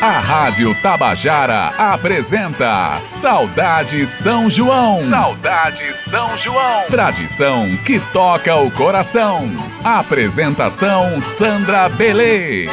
[0.00, 5.04] A Rádio Tabajara apresenta Saudade São João.
[5.10, 6.86] Saudade São João.
[6.88, 9.40] Tradição que toca o coração.
[9.82, 12.68] Apresentação Sandra Belê.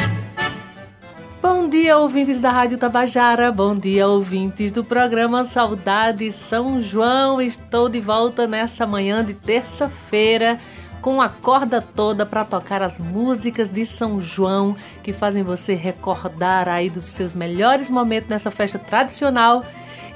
[1.42, 3.50] Bom dia, ouvintes da Rádio Tabajara.
[3.50, 7.42] Bom dia, ouvintes do programa Saudade São João.
[7.42, 10.60] Estou de volta nessa manhã de terça-feira
[11.06, 16.68] com a corda toda para tocar as músicas de São João que fazem você recordar
[16.68, 19.64] aí dos seus melhores momentos nessa festa tradicional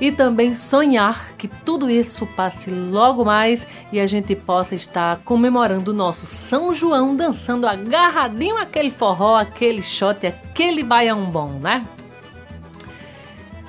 [0.01, 5.93] e também sonhar que tudo isso passe logo mais e a gente possa estar comemorando
[5.93, 11.87] o nosso São João dançando agarradinho aquele forró, aquele shot, aquele baião bom, né?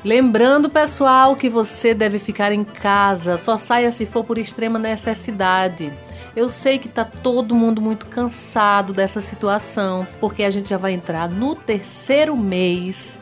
[0.04, 5.94] Lembrando, pessoal, que você deve ficar em casa, só saia se for por extrema necessidade.
[6.36, 10.94] Eu sei que tá todo mundo muito cansado dessa situação, porque a gente já vai
[10.94, 13.22] entrar no terceiro mês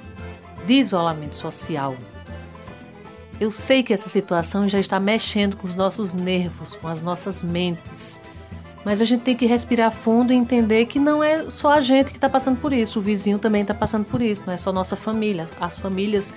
[0.66, 1.96] de isolamento social.
[3.40, 7.42] Eu sei que essa situação já está mexendo com os nossos nervos, com as nossas
[7.42, 8.20] mentes.
[8.86, 12.12] Mas a gente tem que respirar fundo e entender que não é só a gente
[12.12, 14.72] que está passando por isso, o vizinho também está passando por isso, não é só
[14.72, 15.48] nossa família.
[15.60, 16.34] As famílias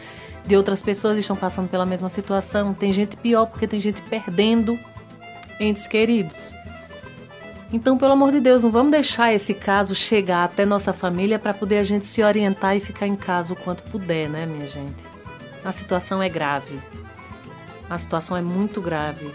[0.46, 2.72] de outras pessoas estão passando pela mesma situação.
[2.72, 4.78] Tem gente pior porque tem gente perdendo
[5.60, 6.54] entes queridos.
[7.72, 11.54] Então, pelo amor de Deus, não vamos deixar esse caso chegar até nossa família para
[11.54, 15.02] poder a gente se orientar e ficar em casa o quanto puder, né, minha gente?
[15.64, 16.78] A situação é grave.
[17.88, 19.32] A situação é muito grave.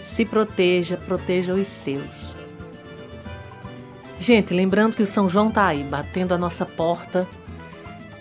[0.00, 2.36] Se proteja, proteja os seus.
[4.18, 7.26] Gente, lembrando que o São João tá aí, batendo a nossa porta.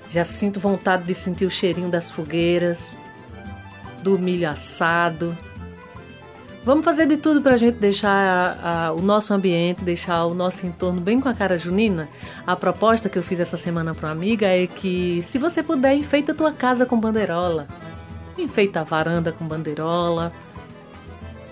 [0.09, 2.97] Já sinto vontade de sentir o cheirinho das fogueiras,
[4.01, 5.37] do milho assado,
[6.63, 8.09] Vamos fazer de tudo para a gente deixar
[8.61, 12.07] a, a, o nosso ambiente, deixar o nosso entorno bem com a cara junina.
[12.45, 15.95] A proposta que eu fiz essa semana para uma amiga é que, se você puder,
[15.95, 17.67] enfeita a tua casa com bandeirola.
[18.37, 20.31] Enfeita a varanda com bandeirola.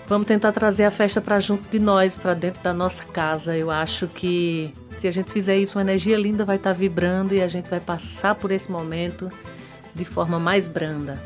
[0.06, 3.56] Vamos tentar trazer a festa para junto de nós, para dentro da nossa casa.
[3.56, 7.34] Eu acho que se a gente fizer isso, uma energia linda vai estar tá vibrando
[7.34, 9.28] e a gente vai passar por esse momento
[9.92, 11.20] de forma mais branda.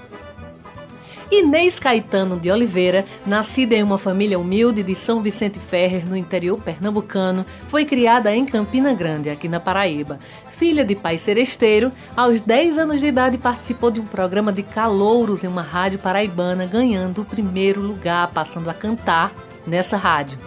[1.31, 6.60] Inês Caetano de Oliveira, nascida em uma família humilde de São Vicente Ferrer, no interior
[6.60, 10.19] pernambucano, foi criada em Campina Grande, aqui na Paraíba.
[10.60, 15.43] Filha de pai seresteiro, aos 10 anos de idade participou de um programa de calouros
[15.43, 19.32] em uma rádio paraibana, ganhando o primeiro lugar, passando a cantar
[19.66, 20.38] nessa rádio.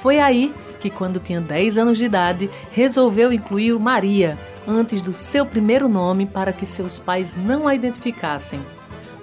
[0.00, 4.36] Foi aí que, quando tinha 10 anos de idade, resolveu incluir Maria
[4.68, 8.60] antes do seu primeiro nome para que seus pais não a identificassem.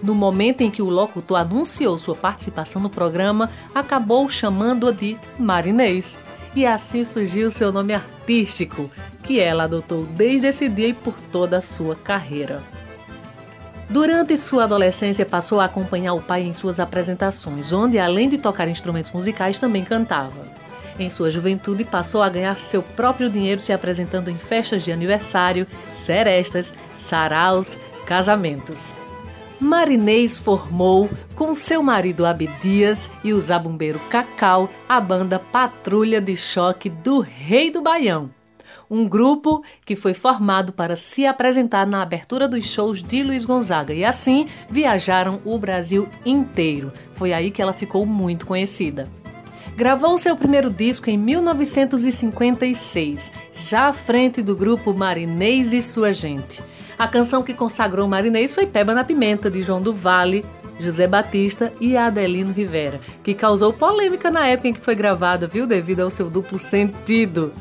[0.02, 6.20] No momento em que o locutor anunciou sua participação no programa, acabou chamando-a de Marinês.
[6.56, 8.19] E assim surgiu seu nome artístico,
[9.24, 12.62] que ela adotou desde esse dia e por toda a sua carreira.
[13.90, 18.68] Durante sua adolescência, passou a acompanhar o pai em suas apresentações, onde, além de tocar
[18.68, 20.44] instrumentos musicais, também cantava.
[21.00, 25.66] Em sua juventude, passou a ganhar seu próprio dinheiro se apresentando em festas de aniversário,
[25.96, 28.94] serestas, saraus, casamentos.
[29.60, 36.90] Marinês formou, com seu marido Abdias e o zabumbeiro Cacau, a banda Patrulha de Choque
[36.90, 38.30] do Rei do Baião.
[38.90, 43.94] Um grupo que foi formado para se apresentar na abertura dos shows de Luiz Gonzaga
[43.94, 46.94] e assim viajaram o Brasil inteiro.
[47.14, 49.10] Foi aí que ela ficou muito conhecida.
[49.76, 56.64] Gravou seu primeiro disco em 1956, já à frente do grupo Marinês e sua gente.
[57.00, 60.44] A canção que consagrou Marinês foi Peba na Pimenta, de João do Vale,
[60.78, 65.66] José Batista e Adelino Rivera, que causou polêmica na época em que foi gravada, viu,
[65.66, 67.54] devido ao seu duplo sentido.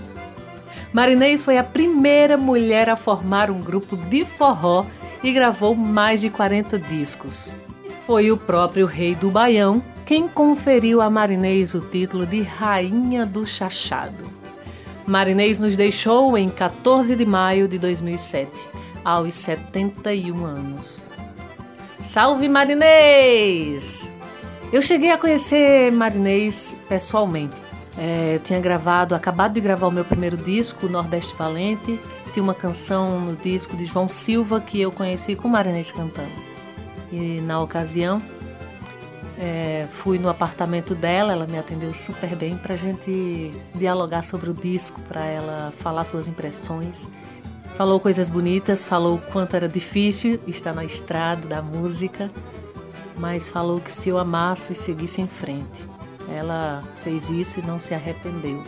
[0.93, 4.85] Marinês foi a primeira mulher a formar um grupo de forró
[5.23, 7.55] e gravou mais de 40 discos.
[8.05, 13.47] Foi o próprio rei do Baião quem conferiu a Marinês o título de Rainha do
[13.47, 14.25] Chachado.
[15.07, 21.09] Marinês nos deixou em 14 de maio de 2007 aos 71 anos.
[22.03, 24.13] Salve Marinês!
[24.73, 27.63] Eu cheguei a conhecer Marinês pessoalmente.
[27.97, 31.99] É, eu tinha gravado, acabado de gravar o meu primeiro disco, Nordeste Valente.
[32.33, 36.31] Tinha uma canção no disco de João Silva que eu conheci com Marinês cantando.
[37.11, 38.23] E na ocasião,
[39.39, 44.55] é, fui no apartamento dela, ela me atendeu super bem para gente dialogar sobre o
[44.55, 47.07] disco, para ela falar suas impressões.
[47.79, 52.29] Falou coisas bonitas, falou o quanto era difícil estar na estrada da música,
[53.17, 55.87] mas falou que se eu amasse, seguisse em frente.
[56.29, 58.65] Ela fez isso e não se arrependeu.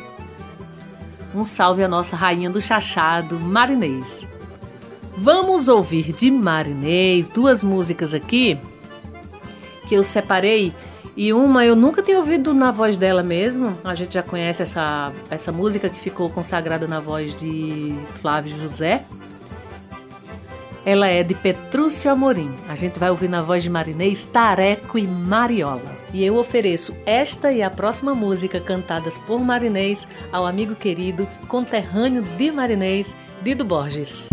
[1.34, 4.28] Um salve à nossa rainha do chachado, Marinês.
[5.16, 8.60] Vamos ouvir de Marinês duas músicas aqui
[9.88, 10.72] que eu separei
[11.20, 13.76] e uma eu nunca tinha ouvido na voz dela mesmo.
[13.84, 19.04] A gente já conhece essa, essa música que ficou consagrada na voz de Flávio José.
[20.82, 22.50] Ela é de Petrúcio Amorim.
[22.70, 25.94] A gente vai ouvir na voz de Marinês, Tareco e Mariola.
[26.14, 32.22] E eu ofereço esta e a próxima música cantadas por Marinês ao amigo querido, conterrâneo
[32.22, 34.30] de Marinês, Dido Borges.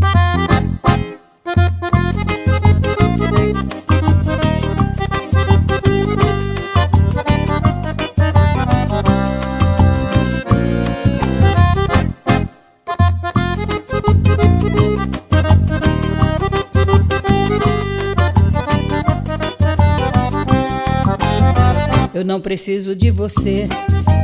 [22.37, 23.67] Não preciso de você.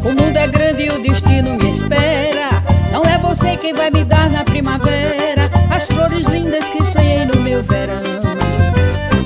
[0.05, 2.63] O mundo é grande e o destino me espera.
[2.91, 7.41] Não é você quem vai me dar na primavera as flores lindas que sonhei no
[7.41, 8.03] meu verão.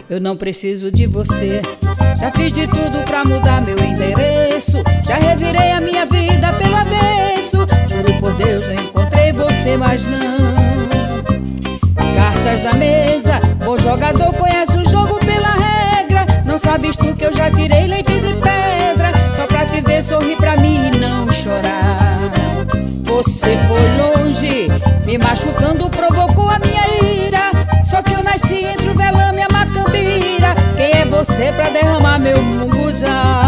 [0.09, 1.61] Eu não preciso de você.
[2.17, 4.77] Já fiz de tudo pra mudar meu endereço.
[5.05, 7.57] Já revirei a minha vida pelo avesso.
[7.89, 10.37] Juro por Deus, não encontrei você, mas não.
[12.15, 16.25] Cartas da mesa, o jogador conhece o jogo pela regra.
[16.45, 18.66] Não sabes tu que eu já tirei leite de pedra
[25.57, 27.51] machucando provocou a minha ira
[27.83, 32.19] Só que eu nasci entre o velame e a macambira Quem é você pra derramar
[32.19, 33.46] meu munguzá?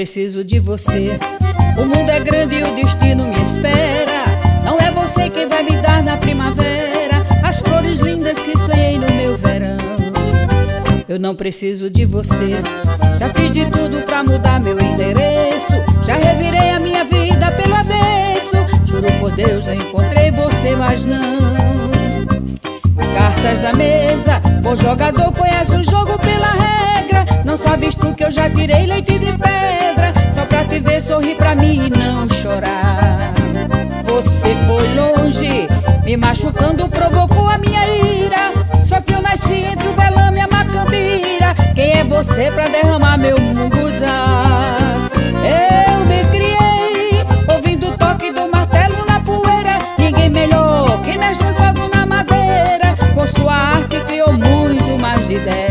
[0.00, 1.10] Preciso de você.
[1.76, 4.24] O mundo é grande e o destino me espera.
[4.64, 9.10] Não é você quem vai me dar na primavera as flores lindas que sonhei no
[9.10, 9.76] meu verão.
[11.06, 12.56] Eu não preciso de você.
[13.18, 15.74] Já fiz de tudo pra mudar meu endereço.
[16.06, 18.56] Já revirei a minha vida pelo avesso.
[18.86, 21.79] Juro por Deus, já encontrei você, mas não.
[23.14, 27.26] Cartas da mesa, o jogador conhece o jogo pela regra.
[27.44, 30.12] Não sabes tu que eu já tirei leite de pedra.
[30.34, 33.32] Só pra te ver sorrir pra mim e não chorar.
[34.04, 35.68] Você foi longe,
[36.04, 38.52] me machucando provocou a minha ira.
[38.82, 41.54] Só que eu nasci entre o velame e a macambira.
[41.74, 44.34] Quem é você pra derramar meu munguzá?
[45.44, 45.89] Eu
[55.46, 55.69] muito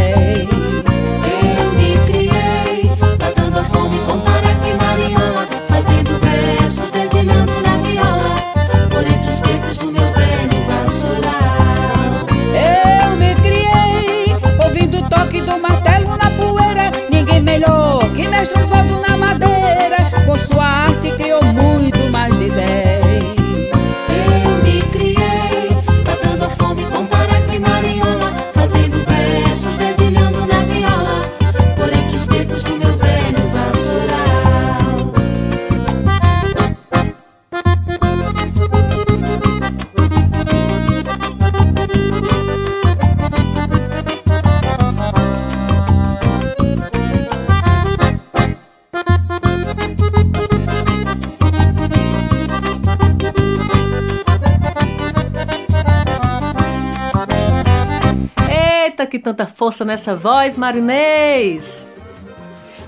[59.17, 61.87] tanta força nessa voz, Marinês!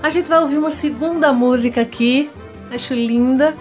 [0.02, 2.30] A gente vai ouvir uma segunda música aqui,
[2.70, 3.54] acho linda.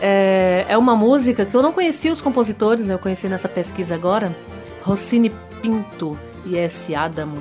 [0.00, 2.94] É, é uma música que eu não conhecia os compositores, né?
[2.94, 4.34] eu conheci nessa pesquisa agora.
[4.82, 6.94] Rossini Pinto e S.
[6.94, 7.38] Adamo.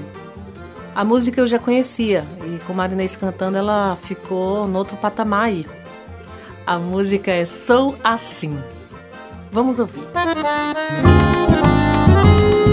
[0.93, 5.65] A música eu já conhecia e com Marinês cantando ela ficou no outro patamar aí.
[6.65, 8.57] A música é Sou Assim.
[9.51, 10.03] Vamos ouvir.
[11.03, 12.70] Nossa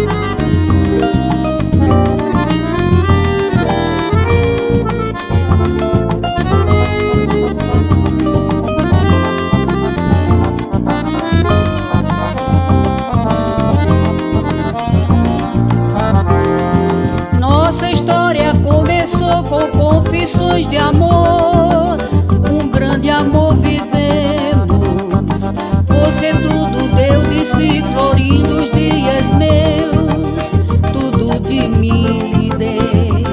[20.09, 21.99] confissões de amor.
[22.51, 23.99] Um grande amor vivemos.
[25.87, 30.51] Você tudo deu de si, florindo os dias meus.
[30.93, 33.25] Tudo de mim lhe dei.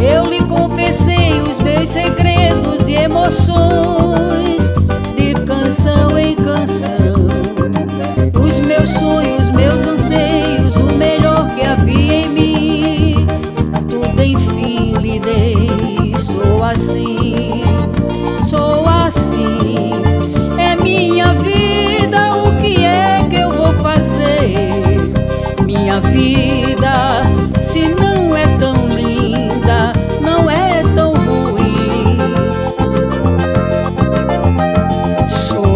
[0.00, 4.13] Eu lhe confessei os meus segredos e emoções,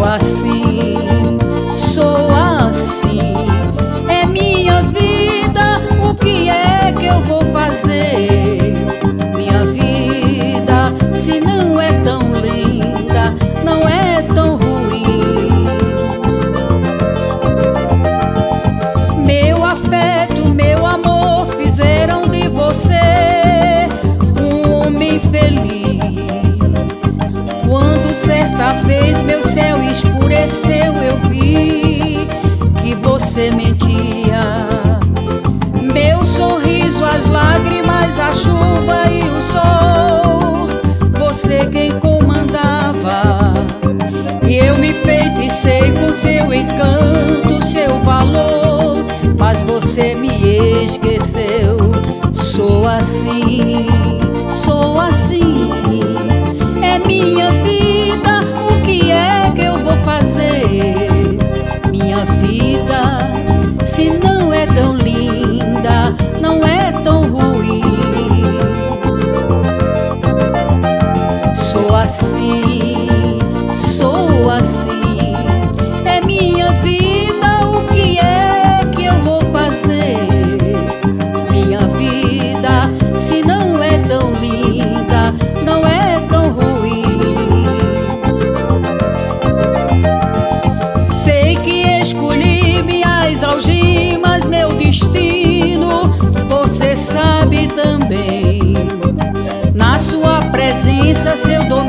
[0.09, 0.48] assim,
[45.59, 48.97] feitiçei com seu encanto, seu valor,
[49.37, 51.77] mas você me esqueceu.
[52.33, 53.85] Sou assim,
[54.63, 55.69] sou assim,
[56.81, 58.48] é minha vida.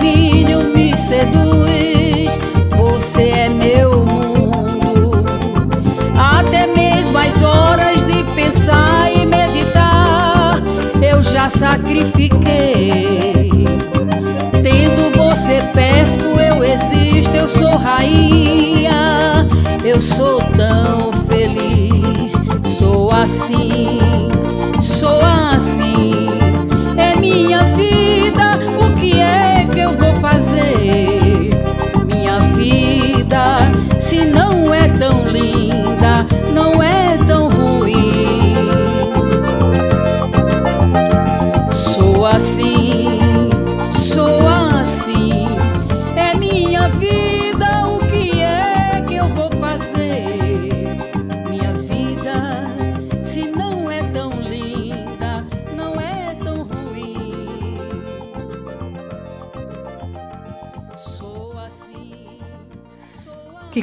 [0.00, 2.38] Domínio me seduz.
[2.78, 5.10] Você é meu mundo.
[6.18, 10.62] Até mesmo as horas de pensar e meditar,
[11.02, 13.50] eu já sacrifiquei.
[14.62, 19.46] Tendo você perto, eu existo, eu sou rainha.
[19.84, 22.32] Eu sou tão feliz,
[22.78, 23.99] sou assim,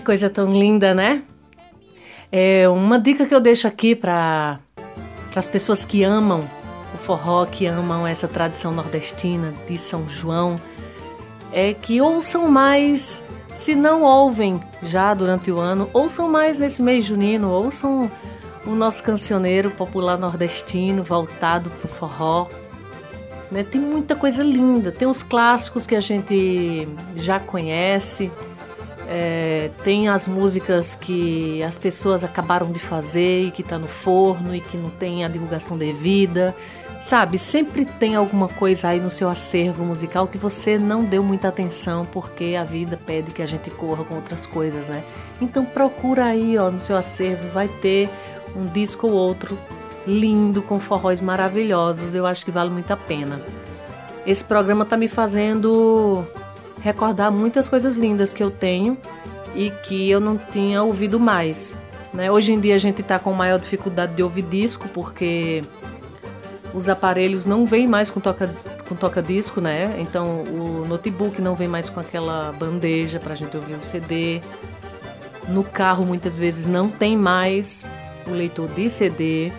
[0.07, 1.21] coisa tão linda, né?
[2.31, 4.57] É uma dica que eu deixo aqui para
[5.35, 6.49] as pessoas que amam
[6.95, 10.55] o forró, que amam essa tradição nordestina de São João,
[11.51, 13.21] é que ouçam mais,
[13.53, 18.09] se não ouvem já durante o ano, ouçam mais nesse mês junino, ouçam
[18.65, 22.47] o nosso cancioneiro popular nordestino voltado para o forró.
[23.51, 23.61] Né?
[23.61, 26.87] Tem muita coisa linda, tem os clássicos que a gente
[27.17, 28.31] já conhece,
[29.09, 34.53] É, tem as músicas que as pessoas acabaram de fazer e que tá no forno
[34.53, 36.53] e que não tem a divulgação devida.
[37.03, 41.47] Sabe, sempre tem alguma coisa aí no seu acervo musical que você não deu muita
[41.47, 45.01] atenção porque a vida pede que a gente corra com outras coisas, né?
[45.39, 48.09] Então procura aí, ó, no seu acervo, vai ter
[48.53, 49.57] um disco ou outro
[50.05, 52.13] lindo com forróis maravilhosos.
[52.13, 53.41] Eu acho que vale muito a pena.
[54.25, 56.27] Esse programa tá me fazendo
[56.81, 58.97] recordar muitas coisas lindas que eu tenho
[59.55, 61.75] e que eu não tinha ouvido mais.
[62.13, 62.31] Né?
[62.31, 65.63] Hoje em dia a gente está com maior dificuldade de ouvir disco porque
[66.73, 68.49] os aparelhos não vêm mais com toca
[68.87, 69.97] com toca disco, né?
[69.99, 74.41] Então o notebook não vem mais com aquela bandeja para a gente ouvir o CD.
[75.49, 77.89] No carro muitas vezes não tem mais
[78.25, 79.51] o leitor de CD.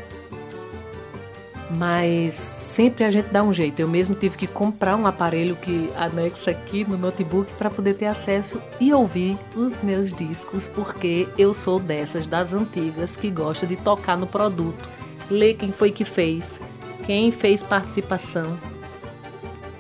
[1.71, 3.81] Mas sempre a gente dá um jeito.
[3.81, 8.07] Eu mesmo tive que comprar um aparelho que anexa aqui no notebook para poder ter
[8.07, 13.77] acesso e ouvir os meus discos, porque eu sou dessas das antigas que gosta de
[13.77, 14.89] tocar no produto,
[15.31, 16.59] ler quem foi que fez,
[17.05, 18.59] quem fez participação,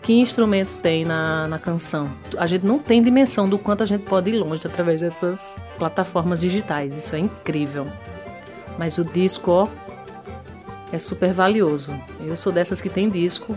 [0.02, 2.10] que instrumentos tem na, na canção.
[2.36, 6.40] A gente não tem dimensão do quanto a gente pode ir longe através dessas plataformas
[6.40, 6.96] digitais.
[6.96, 7.86] Isso é incrível.
[8.78, 9.68] Mas o disco, ó,
[10.92, 11.98] é super valioso.
[12.20, 13.56] Eu sou dessas que tem disco.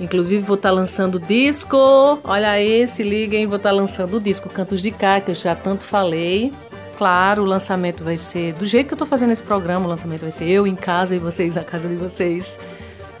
[0.00, 1.76] Inclusive vou estar tá lançando disco.
[2.24, 5.34] Olha aí, se liguem, vou estar tá lançando o disco Cantos de Cá, que eu
[5.34, 6.52] já tanto falei.
[6.98, 10.22] Claro, o lançamento vai ser do jeito que eu estou fazendo esse programa, o lançamento
[10.22, 12.58] vai ser eu em casa e vocês na casa de vocês.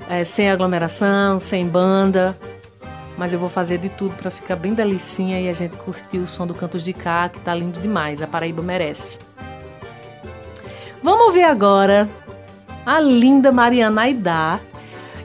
[0.08, 2.36] É, sem aglomeração, sem banda.
[3.16, 6.26] Mas eu vou fazer de tudo para ficar bem delicinha e a gente curtir o
[6.26, 8.22] som do Cantos de Cá, que tá lindo demais.
[8.22, 9.18] A Paraíba merece.
[11.02, 12.08] Vamos ouvir agora
[12.84, 14.60] a linda Mariana Aidá.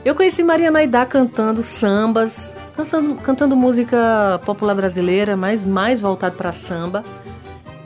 [0.04, 6.52] Eu conheci Mariana Aidá cantando sambas, cantando, cantando música popular brasileira, mas mais voltado para
[6.52, 7.04] samba.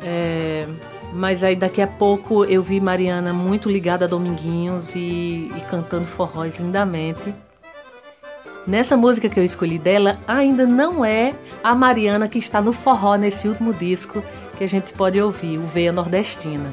[0.04, 0.66] É,
[1.14, 6.06] mas aí daqui a pouco eu vi Mariana muito ligada a Dominguinhos e, e cantando
[6.06, 7.34] forróis lindamente.
[8.66, 13.16] Nessa música que eu escolhi dela, ainda não é a Mariana que está no forró
[13.16, 14.22] nesse último disco
[14.56, 16.72] que a gente pode ouvir, o Veia Nordestina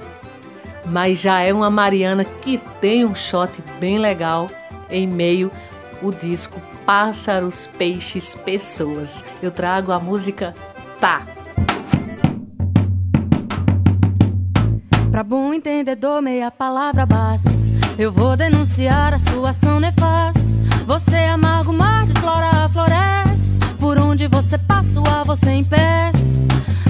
[0.91, 4.49] mas já é uma Mariana que tem um shot bem legal
[4.89, 5.51] em meio
[6.01, 9.23] o disco Pássaros, Peixes, Pessoas.
[9.41, 10.55] Eu trago a música
[10.99, 11.21] Tá.
[15.11, 17.49] Pra bom entendedor, meia palavra basta.
[17.97, 20.39] Eu vou denunciar a sua ação nefasta.
[20.85, 23.65] Você é amargo mar de explora a floresta.
[23.79, 26.41] Por onde você passa, a você impeça.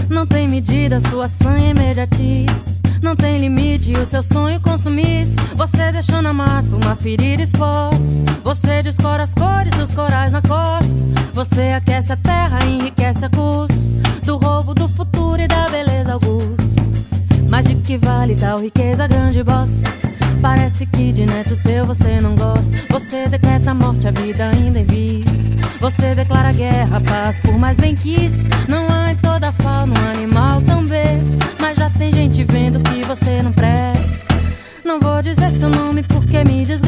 [0.09, 2.78] Não tem medida, sua sanha imediatiza.
[3.01, 5.35] Não tem limite o seu sonho consumisse.
[5.55, 8.23] Você deixou na mata uma ferida exposta.
[8.43, 10.93] Você descora as cores dos corais na costa.
[11.33, 13.89] Você aquece a terra, enriquece a custo
[14.25, 16.81] do roubo do futuro e da beleza augusta.
[17.49, 19.81] Mas de que vale tal riqueza, grande boss?
[20.41, 22.77] Parece que de neto seu você não gosta.
[22.89, 25.51] Você decreta a morte, a vida ainda em vis.
[25.79, 28.47] Você declara guerra, paz, por mais bem quis.
[28.67, 30.62] Não há em toda fauna um animal
[36.39, 36.78] nome porque me desgasta.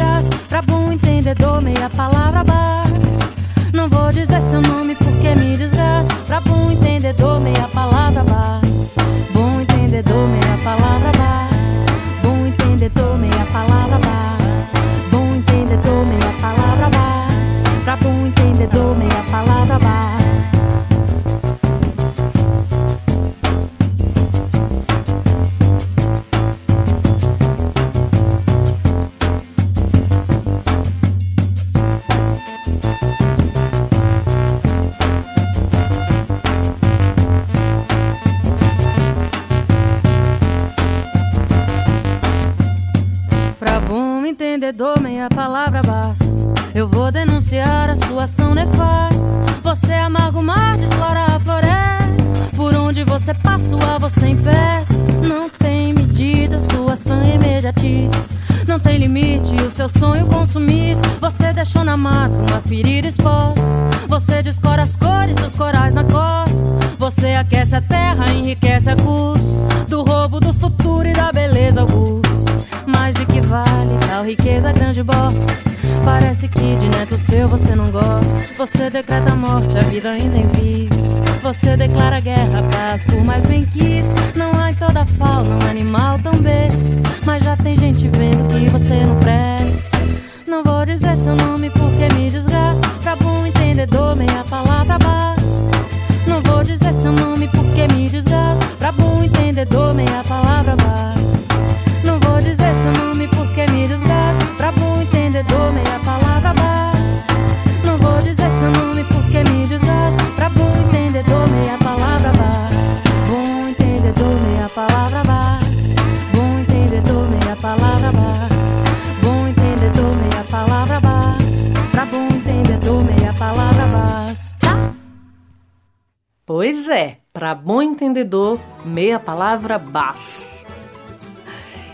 [126.62, 130.64] Pois é, para bom entendedor, meia palavra bas.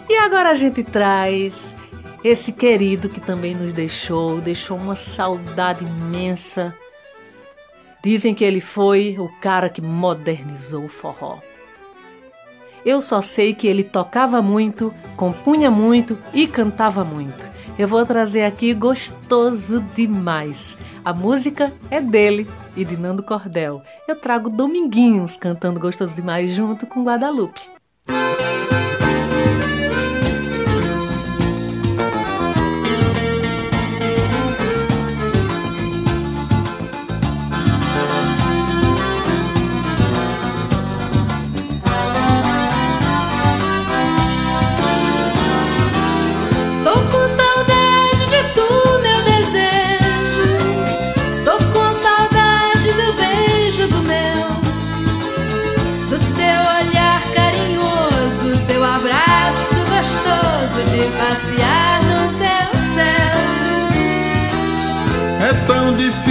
[0.10, 1.74] E agora a gente traz
[2.22, 6.76] esse querido que também nos deixou, deixou uma saudade imensa.
[8.04, 11.40] Dizem que ele foi o cara que modernizou o forró.
[12.86, 17.48] Eu só sei que ele tocava muito, compunha muito e cantava muito.
[17.78, 20.76] Eu vou trazer aqui gostoso demais.
[21.06, 23.84] A música é dele e de Nando Cordel.
[24.08, 27.62] Eu trago Dominguinhos cantando gostoso demais junto com Guadalupe.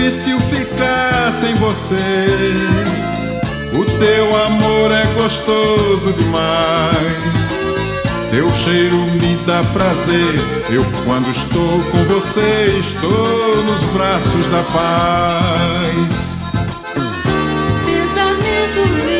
[0.06, 2.26] Difícil ficar sem você.
[3.72, 7.60] O teu amor é gostoso demais.
[8.30, 10.34] Teu cheiro me dá prazer.
[10.70, 16.36] Eu, quando estou com você, estou nos braços da paz.
[18.74, 19.15] com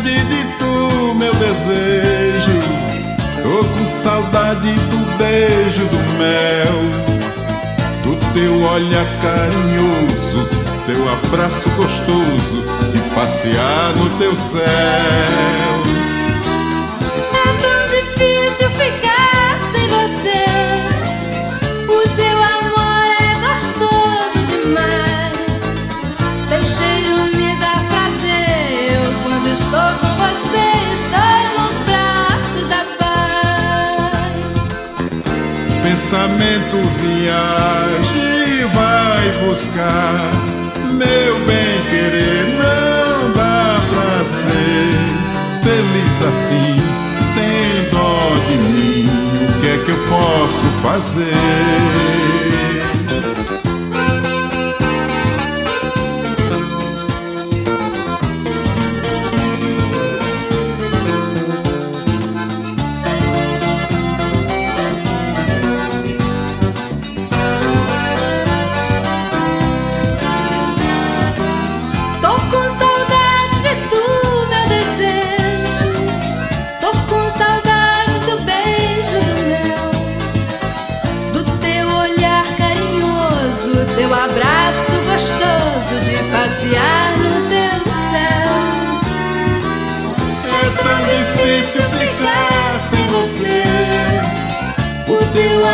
[0.00, 2.52] saudade de tu, meu desejo.
[3.42, 6.80] Tô com saudade do beijo do mel,
[8.02, 10.48] do teu olhar carinhoso,
[10.86, 15.99] teu abraço gostoso, de passear no teu céu.
[36.10, 40.32] Pensamento viaje e vai buscar.
[40.92, 44.90] Meu bem querer não dá pra ser
[45.62, 46.82] feliz assim.
[47.36, 52.29] Tem dó de mim o que é que eu posso fazer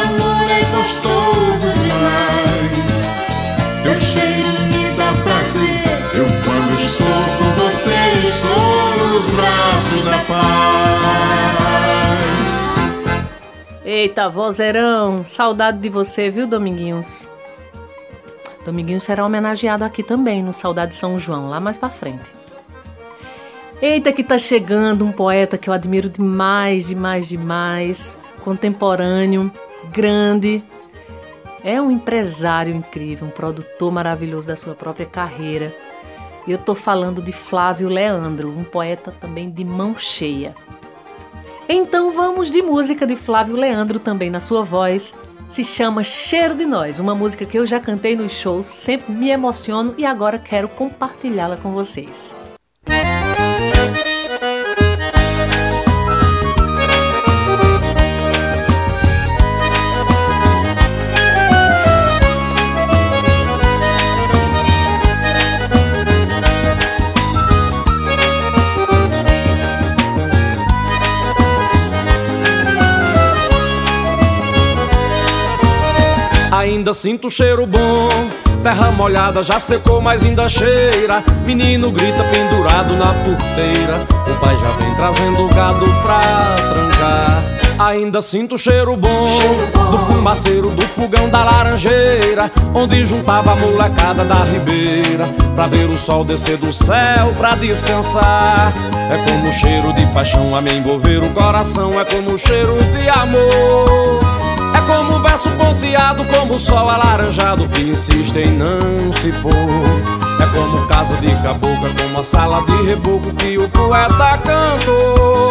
[0.05, 2.97] amor é gostoso demais.
[3.83, 5.87] Teu cheiro me dá prazer.
[6.15, 10.57] Eu, quando estou com você, estou nos braços da paz.
[13.85, 17.27] Eita, vozeirão, saudade de você, viu, Dominguinhos?
[18.65, 22.25] Dominguinho será homenageado aqui também no Saudade São João, lá mais para frente.
[23.81, 29.53] Eita, que tá chegando um poeta que eu admiro demais, demais, demais, contemporâneo,
[29.93, 30.63] grande.
[31.65, 35.75] É um empresário incrível, um produtor maravilhoso da sua própria carreira.
[36.47, 40.55] E eu tô falando de Flávio Leandro, um poeta também de mão cheia.
[41.69, 45.13] Então vamos de música de Flávio Leandro também na sua voz
[45.49, 49.31] se chama Cheiro de Nós, uma música que eu já cantei nos shows, sempre me
[49.31, 52.35] emociono e agora quero compartilhá-la com vocês.
[76.57, 78.09] Ainda sinto cheiro bom
[78.63, 84.71] Terra molhada já secou, mas ainda cheira Menino grita pendurado na porteira O pai já
[84.79, 87.43] vem trazendo gado pra trancar
[87.79, 93.57] Ainda sinto cheiro bom, cheiro bom do fumaceiro do fogão da laranjeira, onde juntava a
[93.57, 98.73] molecada da ribeira pra ver o sol descer do céu pra descansar.
[99.13, 102.73] É como o cheiro de paixão a me envolver o coração, é como o cheiro
[102.99, 104.36] de amor.
[104.87, 109.53] Como o verso ponteado, como o sol alaranjado que insiste em não se pôr.
[110.41, 115.51] É como casa de cabocla, como a sala de reboco que o poeta cantou.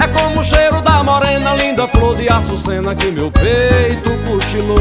[0.00, 4.78] É como o cheiro da morena, linda flor de açucena que meu peito cochilou.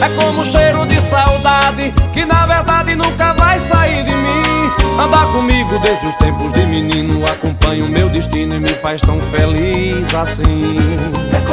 [0.00, 4.70] É como o cheiro de saudade que na verdade nunca vai sair de mim.
[4.98, 9.20] Anda comigo desde os tempos de menino, acompanha o meu destino e me faz tão
[9.20, 10.76] feliz assim.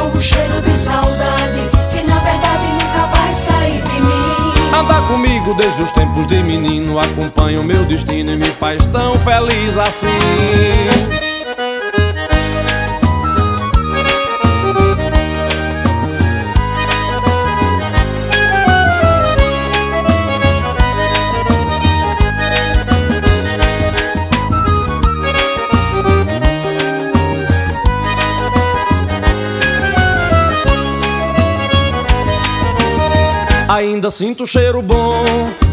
[0.07, 4.73] É como o cheiro de saudade que na verdade nunca vai sair de mim.
[4.73, 9.15] Anda comigo desde os tempos de menino, acompanha o meu destino e me faz tão
[9.15, 11.26] feliz assim.
[33.67, 35.25] Ainda sinto cheiro bom.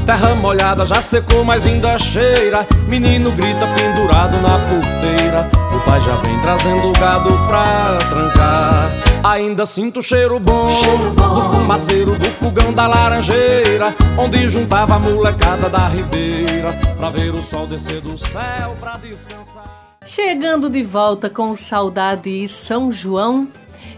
[0.04, 2.66] Terra molhada já secou, mas ainda cheira.
[2.88, 5.48] Menino grita pendurado na porteira.
[5.72, 8.90] O pai já vem trazendo gado pra trancar.
[9.22, 11.34] Ainda sinto cheiro bom, cheiro bom.
[11.34, 13.94] Do fumaceiro do fogão da laranjeira.
[14.18, 16.72] Onde juntava a molecada da ribeira.
[16.96, 19.98] Pra ver o sol descer do céu pra descansar.
[20.04, 23.48] Chegando de volta com Saudade e São João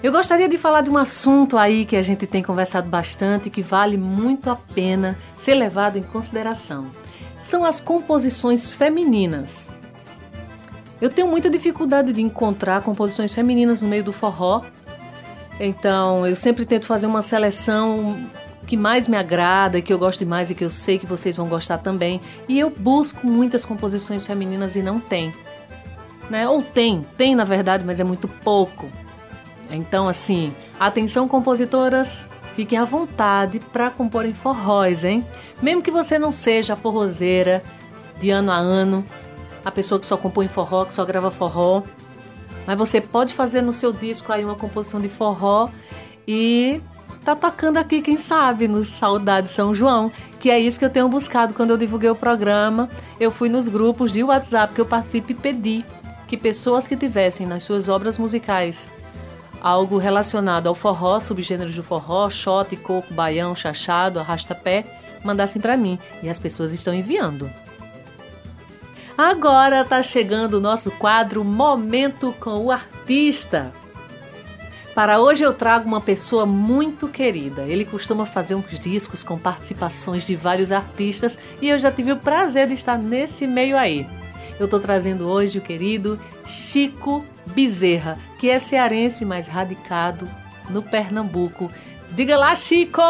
[0.06, 3.50] eu gostaria de falar de um assunto aí que a gente tem conversado bastante e
[3.50, 6.86] que vale muito a pena ser levado em consideração.
[7.42, 9.68] São as composições femininas.
[11.00, 14.62] Eu tenho muita dificuldade de encontrar composições femininas no meio do forró.
[15.58, 18.28] Então, eu sempre tento fazer uma seleção
[18.64, 21.48] que mais me agrada, que eu gosto demais e que eu sei que vocês vão
[21.48, 22.20] gostar também.
[22.48, 25.34] E eu busco muitas composições femininas e não tem.
[26.30, 26.48] Né?
[26.48, 28.88] Ou tem, tem na verdade, mas é muito pouco.
[29.70, 35.24] Então, assim, atenção compositoras, fiquem à vontade para comporem forróis, hein?
[35.60, 37.62] Mesmo que você não seja forrozeira
[38.18, 39.04] de ano a ano,
[39.64, 41.82] a pessoa que só compõe forró, que só grava forró,
[42.66, 45.68] mas você pode fazer no seu disco aí uma composição de forró
[46.26, 46.80] e
[47.24, 51.08] tá tocando aqui, quem sabe, no Saudade São João, que é isso que eu tenho
[51.08, 52.88] buscado quando eu divulguei o programa.
[53.18, 55.84] Eu fui nos grupos de WhatsApp que eu participo e pedi
[56.26, 58.88] que pessoas que tivessem nas suas obras musicais
[59.60, 64.84] algo relacionado ao forró, subgêneros do forró, shot, coco, baião, chachado, arrasta-pé,
[65.24, 67.50] mandassem para mim e as pessoas estão enviando.
[69.16, 73.72] Agora está chegando o nosso quadro Momento com o Artista.
[74.94, 77.62] Para hoje eu trago uma pessoa muito querida.
[77.62, 82.16] Ele costuma fazer uns discos com participações de vários artistas e eu já tive o
[82.16, 84.06] prazer de estar nesse meio aí.
[84.58, 90.28] Eu estou trazendo hoje o querido Chico Bezerra, que é cearense, mas radicado
[90.68, 91.70] no Pernambuco.
[92.12, 93.00] Diga lá, Chico!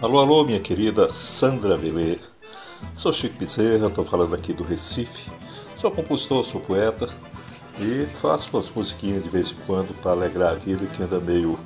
[0.00, 2.18] Alô, alô, minha querida Sandra Velê.
[2.94, 5.30] Sou Chico Bezerra, estou falando aqui do Recife.
[5.76, 7.08] Sou compositor, sou poeta
[7.78, 11.58] e faço umas musiquinhas de vez em quando para alegrar a vida que anda meio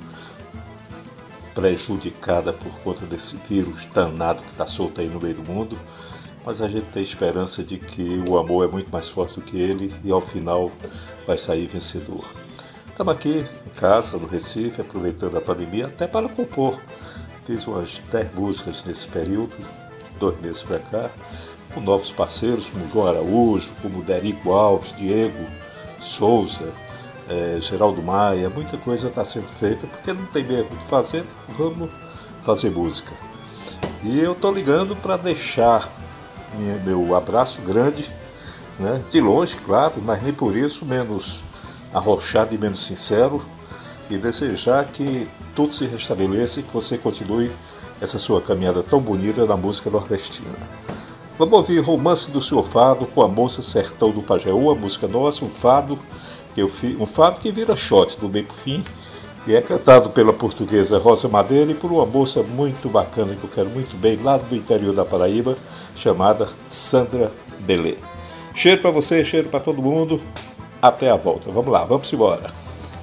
[1.53, 5.77] prejudicada por conta desse vírus danado que está solto aí no meio do mundo
[6.45, 9.59] mas a gente tem esperança de que o amor é muito mais forte do que
[9.59, 10.71] ele e ao final
[11.25, 12.23] vai sair vencedor.
[12.95, 16.79] Estamos aqui em casa, no Recife, aproveitando a pandemia até para compor.
[17.43, 19.53] Fiz umas 10 músicas nesse período,
[20.17, 21.09] dois meses para cá,
[21.73, 25.45] com novos parceiros como João Araújo, como Derico Alves, Diego
[25.99, 26.71] Souza,
[27.27, 28.49] é, Geraldo Maia.
[28.49, 31.89] Muita coisa está sendo feita porque não tem mesmo o que fazer, vamos
[32.43, 33.11] fazer música.
[34.03, 35.85] E eu estou ligando para deixar
[36.57, 38.09] minha, meu abraço grande,
[38.79, 39.03] né?
[39.11, 41.43] de longe, claro, mas nem por isso menos
[41.95, 43.41] arrochado e menos sincero,
[44.09, 47.49] e desejar que tudo se restabeleça e que você continue
[48.01, 50.49] essa sua caminhada tão bonita na música nordestina.
[51.39, 55.45] Vamos ouvir Romance do Seu Fado com a Moça Sertão do Pajeú, a música nossa,
[55.45, 55.97] um fado,
[56.53, 58.83] que eu fiz, um fado que vira shot do meio para fim,
[59.47, 63.49] e é cantado pela portuguesa Rosa Madeira e por uma moça muito bacana que eu
[63.49, 65.57] quero muito bem, lá do interior da Paraíba,
[65.95, 67.95] chamada Sandra Belê.
[68.53, 70.19] Cheiro para você, cheiro para todo mundo.
[70.87, 71.51] Até a volta.
[71.51, 72.43] Vamos lá, vamos embora.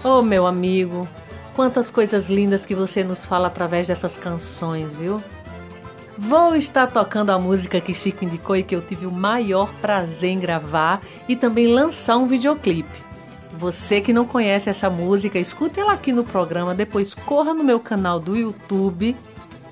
[0.05, 1.09] Oh, meu amigo,
[1.57, 5.21] quantas coisas lindas que você nos fala através dessas canções, viu?
[6.17, 10.31] Vou estar tocando a música que Chico indicou e que eu tive o maior prazer
[10.31, 13.03] em gravar e também lançar um videoclipe.
[13.51, 17.81] Você que não conhece essa música, escute ela aqui no programa, depois corra no meu
[17.81, 19.17] canal do YouTube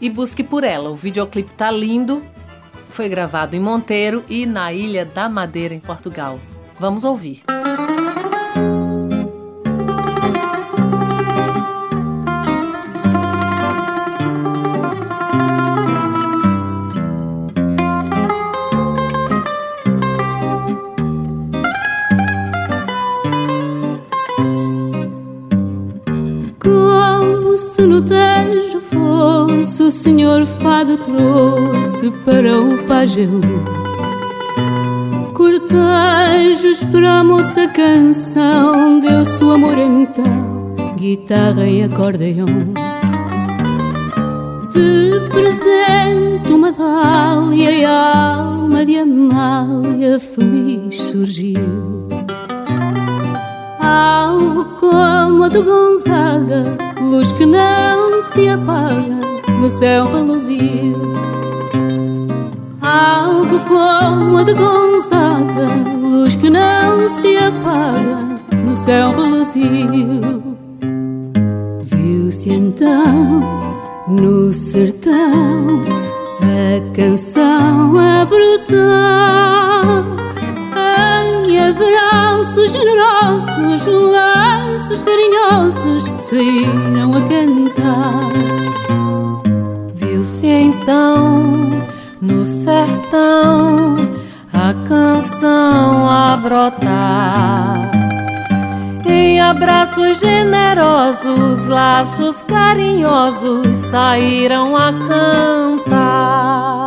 [0.01, 0.91] e busque por ela.
[0.91, 2.21] O videoclipe tá lindo.
[2.89, 6.41] Foi gravado em Monteiro e na Ilha da Madeira, em Portugal.
[6.77, 7.45] Vamos ouvir.
[30.01, 33.41] Senhor fado trouxe para o pajeu.
[35.35, 42.47] Cortejos para a moça canção Deu sua amor então Guitarra e acordeão.
[44.73, 52.09] De presente uma dália E a alma de Amália Feliz surgiu.
[53.79, 60.97] Algo como a de Gonzaga Luz que não se apaga no céu reluzir
[62.81, 65.69] Algo como a de Gonzaga
[66.03, 70.57] Luz que não se apaga No céu reluziu
[71.83, 73.43] Viu-se então
[74.09, 75.83] no sertão
[76.41, 79.41] A canção a brotar.
[81.71, 89.10] Abraços generosos Laços carinhosos Saíram a cantar
[90.41, 91.87] se então
[92.19, 93.97] no sertão
[94.51, 97.75] a canção a brotar.
[99.05, 106.80] Em abraços generosos, laços carinhosos saíram a cantar.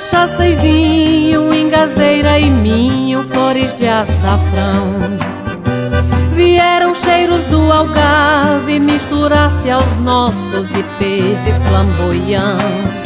[0.00, 4.96] Cachaça e vinho, engazeira e minho, flores de açafrão.
[6.34, 13.04] Vieram cheiros do algarve misturar-se aos nossos ipês e flamboyants.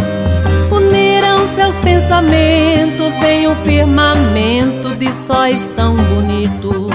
[0.71, 6.95] Uniram seus pensamentos em um firmamento de sóis tão bonitos.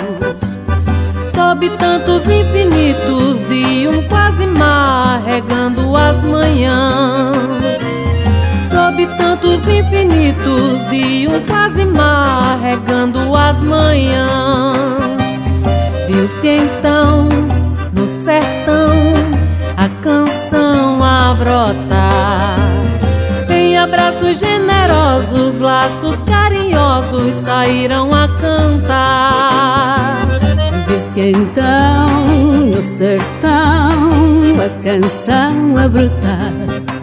[1.36, 8.09] Sob tantos infinitos de um quase mar regando as manhãs
[9.18, 15.24] tantos infinitos de um quase mar regando as manhãs.
[16.08, 17.28] Viu-se então
[17.94, 18.94] no sertão
[19.78, 22.58] a canção a brotar.
[23.50, 30.26] Em abraços generosos, laços carinhosos saíram a cantar.
[30.88, 32.08] Viu-se então
[32.74, 33.50] no sertão
[34.60, 36.99] a canção a brotar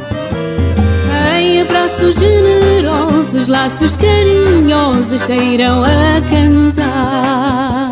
[1.96, 7.85] em abraços generosos, laços carinhosos saíram a cantar.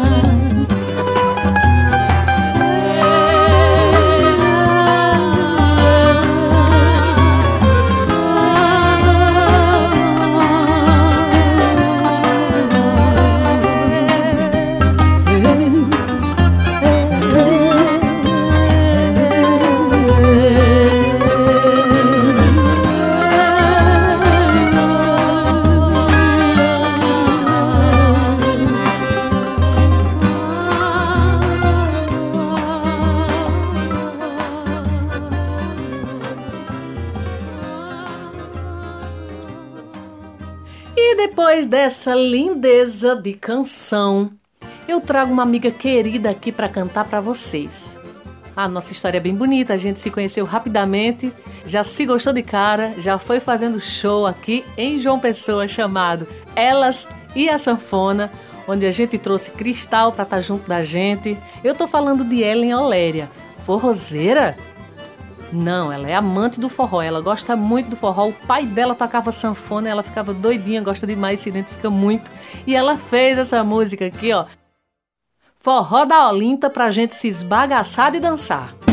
[41.67, 44.31] Dessa lindeza de canção,
[44.87, 47.97] eu trago uma amiga querida aqui para cantar para vocês.
[48.57, 51.33] A nossa história é bem bonita, a gente se conheceu rapidamente,
[51.67, 57.09] já se gostou de cara, já foi fazendo show aqui em João Pessoa chamado Elas
[57.35, 58.31] e a Sanfona,
[58.69, 61.37] onde a gente trouxe Cristal para estar tá junto da gente.
[61.63, 63.31] Eu tô falando de Ellen Oléria,
[63.65, 64.57] forrozeira
[65.55, 68.29] não, ela é amante do forró, ela gosta muito do forró.
[68.29, 72.31] O pai dela tocava sanfona, ela ficava doidinha, gosta demais, se identifica muito.
[72.67, 74.47] E ela fez essa música aqui, ó.
[75.55, 78.84] Forró da Olinta pra gente se esbagaçar e dançar.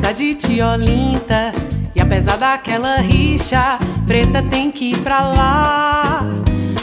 [0.00, 1.52] Casa de Tiolinta
[1.94, 6.22] E apesar daquela rixa, preta tem que ir pra lá.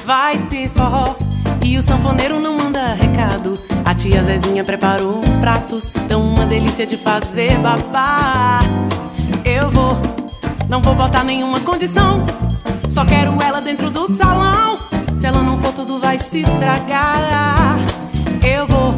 [0.05, 1.15] Vai ter forró
[1.63, 3.57] e o sanfoneiro não manda recado.
[3.83, 8.59] A tia Zezinha preparou uns pratos, tão uma delícia de fazer babá.
[9.43, 9.97] Eu vou,
[10.69, 12.23] não vou botar nenhuma condição.
[12.89, 14.77] Só quero ela dentro do salão.
[15.19, 17.79] Se ela não for, tudo vai se estragar.
[18.43, 18.93] Eu vou,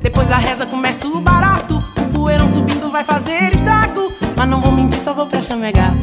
[0.00, 1.89] depois da reza começa o barato.
[2.20, 4.12] Poeirão subindo vai fazer estrago.
[4.36, 5.94] Mas não vou mentir, só vou pra chamegar.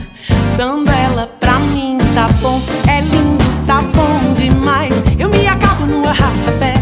[0.58, 3.38] Dando ela pra mim, tá bom, é lindo,
[3.68, 4.96] tá bom demais.
[5.20, 6.74] Eu me acabo no arrasta-pé.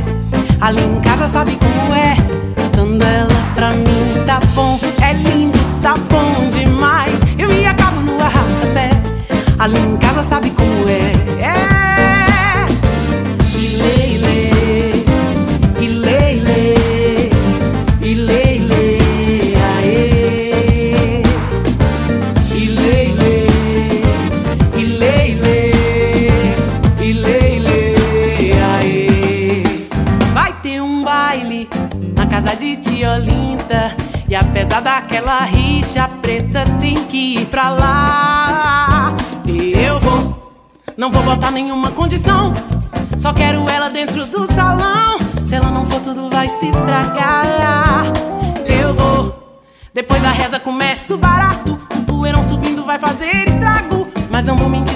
[0.62, 2.25] Ali em casa sabe como é.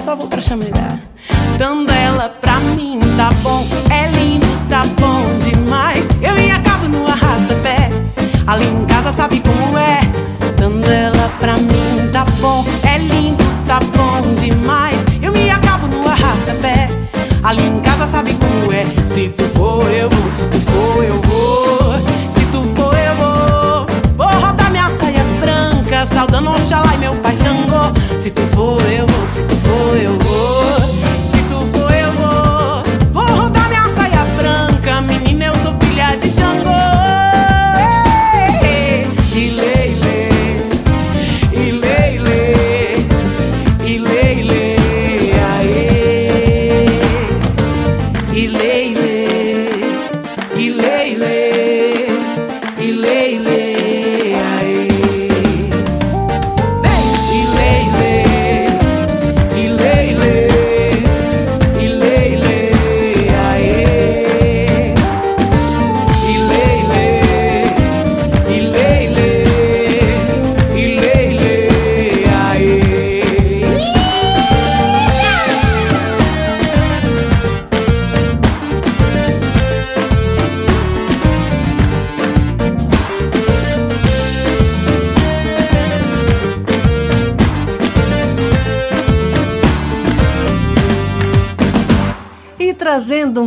[0.10, 1.09] Só vou pra chamegar.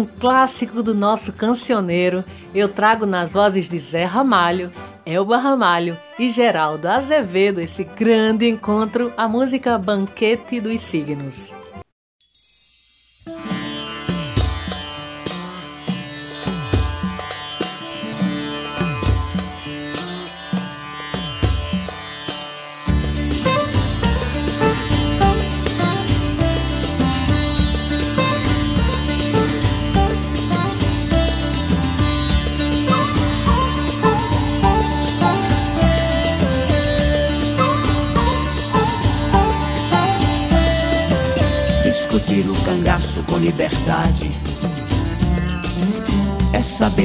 [0.03, 4.73] Um clássico do nosso cancioneiro, eu trago nas vozes de Zé Ramalho,
[5.07, 11.55] Elba Ramalho e Geraldo Azevedo esse grande encontro, a música Banquete dos Signos.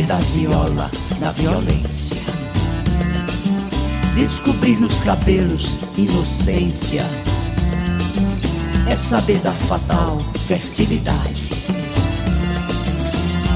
[0.08, 0.90] Da viola,
[1.20, 2.16] da violência.
[4.16, 7.06] Descobrir nos cabelos inocência
[8.90, 11.52] é saber da fatal fertilidade.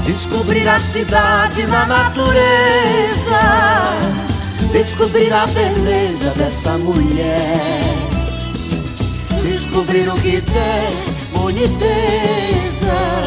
[0.06, 3.40] Descobrir a cidade na natureza,
[4.72, 8.12] descobrir a beleza dessa mulher
[9.42, 13.21] descobrir o que tem boniteza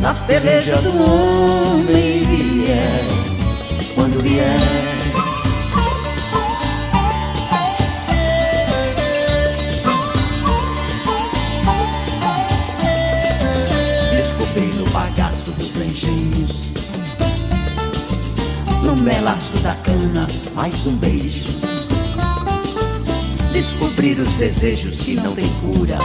[0.00, 3.04] na peleja do homem vier,
[3.94, 4.58] quando vier.
[14.16, 16.74] Descobrir no bagaço dos engenhos,
[18.82, 21.60] no melaço da cana, mais um beijo
[23.52, 25.98] descobrir os desejos que não têm cura.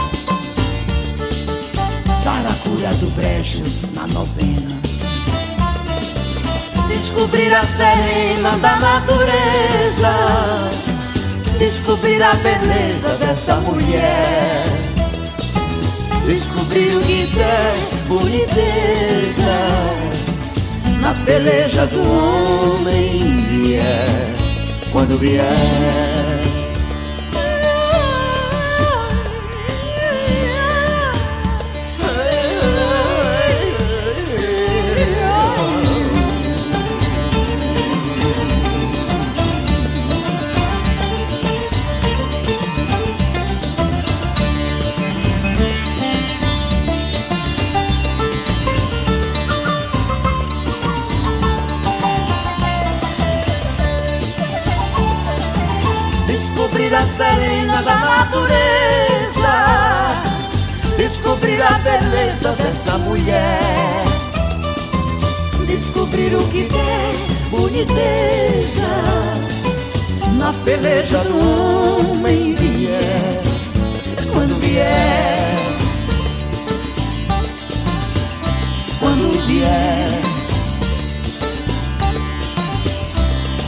[2.26, 3.62] Saracura do brejo
[3.94, 4.80] na novena.
[6.88, 10.12] Descobrir a serena da natureza.
[11.56, 14.66] Descobrir a beleza dessa mulher
[16.26, 19.56] Descobrir o que tem boniteza
[21.00, 24.34] Na peleja do homem vier
[24.92, 26.15] Quando vier
[57.16, 59.54] serena da natureza.
[60.98, 64.04] Descobrir a beleza dessa mulher.
[65.66, 68.86] Descobrir o que tem boniteza
[70.38, 73.40] Na peleja do homem vier
[74.32, 75.38] Quando vier.
[79.00, 80.08] Quando vier.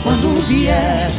[0.03, 1.18] Quando vier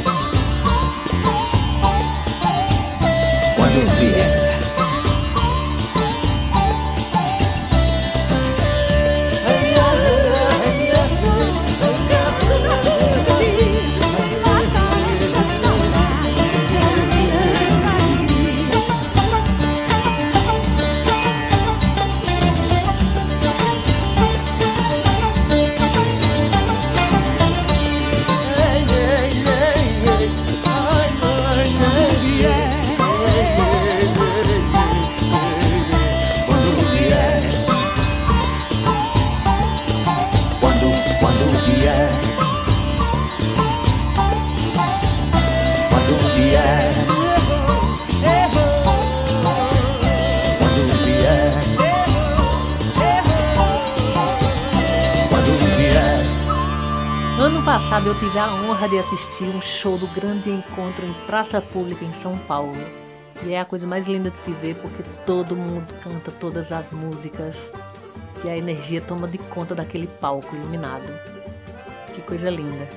[58.89, 62.76] de assistir um show do Grande Encontro em Praça Pública em São Paulo.
[63.43, 66.93] E é a coisa mais linda de se ver porque todo mundo canta todas as
[66.93, 67.72] músicas
[68.45, 71.12] e a energia toma de conta daquele palco iluminado.
[72.14, 72.89] Que coisa linda.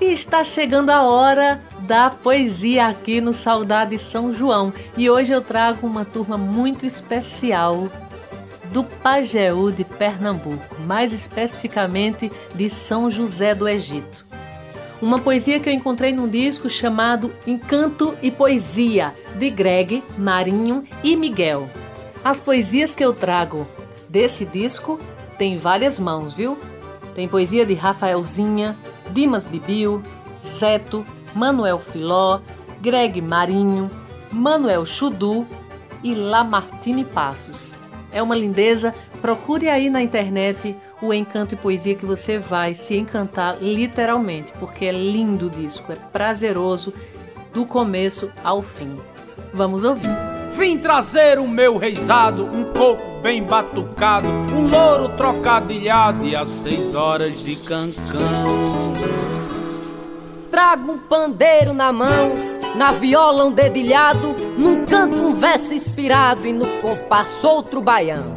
[0.00, 4.72] E está chegando a hora da poesia aqui no Saudade São João.
[4.96, 7.90] E hoje eu trago uma turma muito especial
[8.70, 14.24] do Pajeú de Pernambuco, mais especificamente de São José do Egito.
[15.02, 21.16] Uma poesia que eu encontrei num disco chamado Encanto e Poesia, de Greg, Marinho e
[21.16, 21.68] Miguel.
[22.22, 23.66] As poesias que eu trago
[24.08, 25.00] desse disco
[25.38, 26.58] tem várias mãos, viu?
[27.14, 28.76] Tem poesia de Rafaelzinha,
[29.10, 30.02] Dimas Bibil,
[30.46, 31.04] Zeto,
[31.34, 32.40] Manuel Filó,
[32.80, 33.90] Greg Marinho,
[34.30, 35.46] Manuel Chudu
[36.02, 37.79] e Lamartine Passos.
[38.12, 42.96] É uma lindeza, procure aí na internet o encanto e poesia que você vai se
[42.96, 46.92] encantar literalmente, porque é lindo o disco, é prazeroso
[47.52, 48.96] do começo ao fim.
[49.52, 50.10] Vamos ouvir.
[50.56, 56.94] Vim trazer o meu reizado, um coco bem batucado, um louro trocadilhado e às seis
[56.94, 58.92] horas de cancão.
[60.50, 62.34] Trago um pandeiro na mão,
[62.74, 68.34] na viola um dedilhado, num canto um verso inspirado e no compasso outro baião.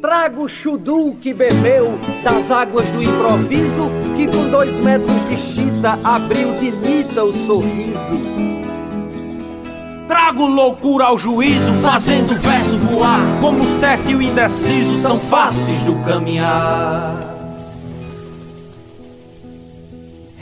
[0.00, 5.98] Trago o chudu que bebeu das águas do improviso, que com dois metros de chita
[6.04, 8.18] abriu de nita o sorriso.
[10.06, 15.82] Trago loucura ao juízo, fazendo o verso voar, como certo e o indeciso são faces
[15.82, 17.37] do caminhar.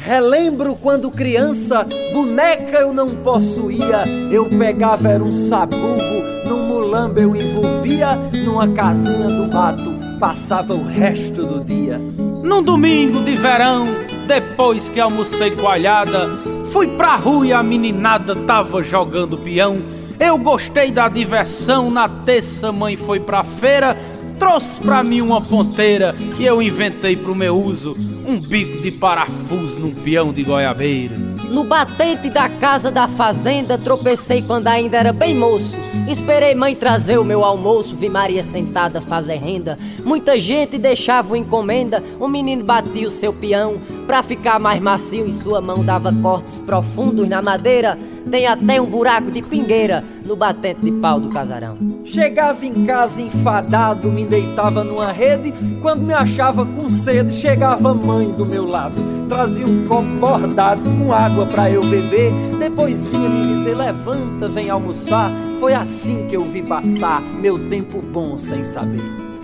[0.06, 4.04] Relembro quando criança, boneca eu não possuía.
[4.30, 10.84] Eu pegava era um sabugo, num mulambo eu envolvia, numa casinha do mato, passava o
[10.84, 11.98] resto do dia.
[11.98, 13.82] Num domingo de verão,
[14.28, 16.30] depois que almocei coalhada,
[16.66, 19.82] fui pra rua e a meninada tava jogando peão.
[20.20, 23.96] Eu gostei da diversão, na terça mãe foi pra feira,
[24.38, 29.78] trouxe pra mim uma ponteira e eu inventei pro meu uso um bico de parafuso
[29.78, 31.16] num peão de goiabeira.
[31.50, 35.85] No batente da casa da fazenda tropecei quando ainda era bem moço.
[36.08, 39.78] Esperei mãe trazer o meu almoço, vi Maria sentada fazer renda.
[40.04, 43.78] Muita gente deixava encomenda, o menino batia o seu peão.
[44.06, 47.98] Pra ficar mais macio em sua mão dava cortes profundos na madeira.
[48.30, 51.76] Tem até um buraco de pingueira no batente de pau do casarão.
[52.04, 55.52] Chegava em casa enfadado, me deitava numa rede.
[55.80, 58.94] Quando me achava com sede, chegava mãe do meu lado.
[59.28, 62.32] Trazia um copo bordado com água pra eu beber.
[62.58, 65.30] Depois vinha me dizer: levanta, vem almoçar.
[65.58, 69.00] Foi assim que eu vi passar meu tempo bom sem saber.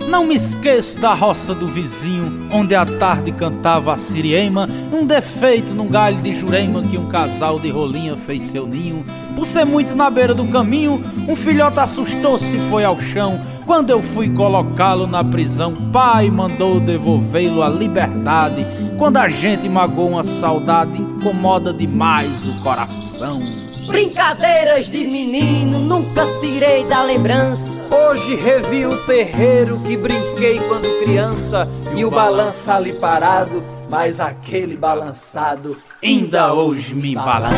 [0.07, 5.73] Não me esqueço da roça do vizinho, onde à tarde cantava a siriema, um defeito
[5.73, 9.03] num galho de jurema que um casal de rolinha fez seu ninho.
[9.35, 13.41] Por ser muito na beira do caminho, um filhote assustou-se e foi ao chão.
[13.65, 18.65] Quando eu fui colocá-lo na prisão, pai mandou devolvê-lo à liberdade.
[18.97, 23.41] Quando a gente magoou uma saudade, incomoda demais o coração.
[23.87, 27.71] Brincadeiras de menino, nunca tirei da lembrança.
[27.91, 34.75] Hoje revi o terreiro que brinquei quando criança e o balança ali parado, mas aquele
[34.75, 37.57] balançado ainda hoje me balança.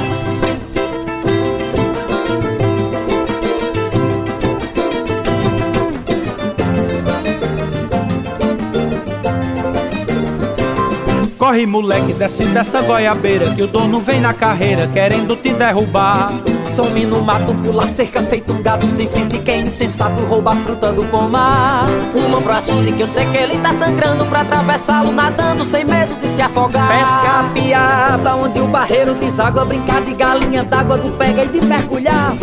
[11.55, 16.29] Corre moleque, desce dessa goiabeira Que o dono vem na carreira querendo te derrubar
[16.75, 20.55] Some no mato, pula cerca, feito um gato sem sentir que é insensato, rouba a
[20.57, 21.85] fruta do pomar.
[22.13, 26.13] Uma pro açude que eu sei que ele tá sangrando pra atravessá-lo, nadando sem medo
[26.19, 26.89] de se afogar.
[26.89, 31.65] Pesca a piaba, onde o barreiro deságua, brincar de galinha d'água, do pega e de
[31.65, 32.35] mergulhar.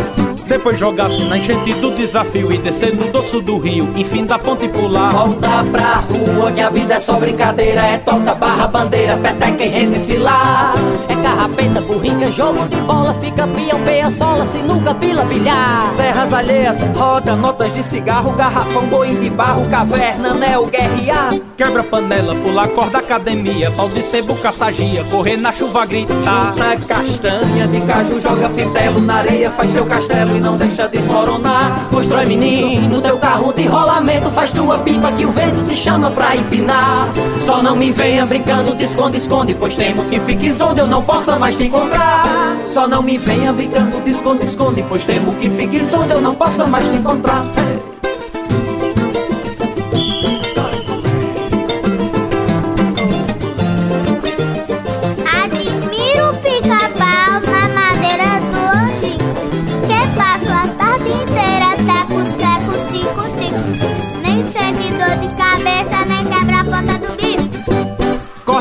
[0.53, 4.67] Depois jogar-se na enchente do desafio e descer no doço do rio, enfim da ponte
[4.67, 5.09] pular.
[5.09, 9.67] Volta pra rua, que a vida é só brincadeira, é toca barra bandeira, peteca e
[9.67, 10.75] rende-se lá.
[11.09, 15.91] É carrapeta, burrinca, jogo de bola, fica peão, peia, sola, sinuca, pila, bilhar.
[15.97, 21.33] Terras alheias, roda, notas de cigarro, garrafão, boi de barro, caverna, neo, guerrear.
[21.57, 26.53] Quebra panela, pula corda, academia, pau de sebo, caçagia, correr na chuva, gritar.
[26.57, 31.87] Na castanha de caju, joga pitelo na areia, faz teu castelo e não deixa desmoronar.
[31.89, 36.35] Constrói menino, teu carro de rolamento, faz tua pipa que o vento te chama pra
[36.35, 37.07] empinar.
[37.41, 41.01] Só não me venha brincando de esconde, esconde, pois temo que fiques onde eu não
[41.01, 42.25] possa mais te encontrar.
[42.67, 46.35] Só não me venha brincando de esconde, esconde, pois temo que fiques onde eu não
[46.35, 47.43] possa mais te encontrar.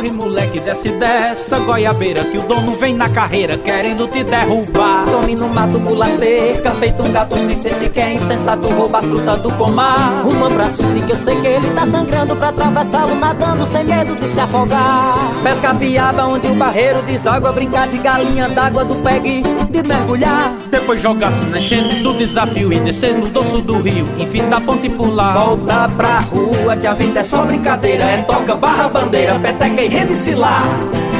[0.03, 5.37] Corre moleque, desce dessa goiabeira Que o dono vem na carreira querendo te derrubar Some
[5.37, 9.37] no mato, pula cerca, feito um gato sem sente que é insensato, rouba a fruta
[9.37, 10.27] do pomar.
[10.27, 14.17] Uma braço de que eu sei que ele tá sangrando pra atravessá-lo, nadando sem medo
[14.17, 15.15] de se afogar.
[15.43, 20.53] Pesca piaba onde o barreiro deságua, brincar de galinha d'água do pegue, de mergulhar.
[20.71, 24.89] Depois jogar-se na enchente do desafio e descer no doço do rio, enfim da ponte
[24.89, 25.35] pular.
[25.35, 29.89] Volta pra rua que a vida é só brincadeira, é toca barra bandeira, peteca e
[29.93, 30.59] rende-se lá.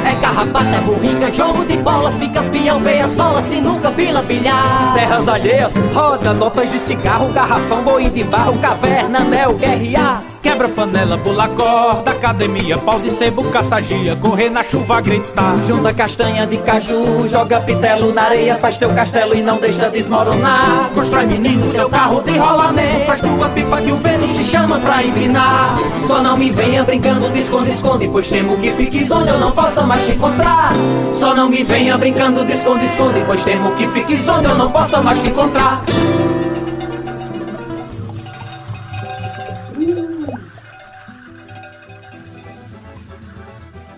[0.05, 4.93] É carrapata, é burrica, jogo de bola, fica peão, veia sola, sinuca, pila, bilhar.
[4.93, 10.32] Terras alheias, roda, notas de cigarro, garrafão, boi de barro, caverna, neo, guerrear.
[10.53, 15.55] Quebra panela, pula corda, academia, pau de sebo, caçagia, correr na chuva, gritar.
[15.65, 20.91] Junta castanha de caju, joga pitelo na areia, faz teu castelo e não deixa desmoronar.
[20.93, 25.03] Constrói menino, teu carro de rolamento, faz tua pipa que o vento te chama pra
[25.03, 25.75] empinar.
[26.05, 29.51] Só não me venha brincando de esconde, esconde, pois temo que fiques onde eu não
[29.53, 30.71] possa mais te encontrar.
[31.15, 34.71] Só não me venha brincando de esconde, esconde, pois temo que fiques onde eu não
[34.71, 35.81] possa mais te encontrar.